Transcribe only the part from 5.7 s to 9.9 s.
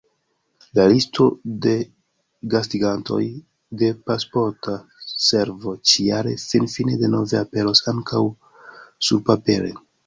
ĉi-jare finfine denove aperos ankaŭ surpapere.